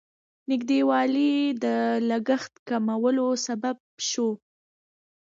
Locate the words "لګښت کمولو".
2.09-3.27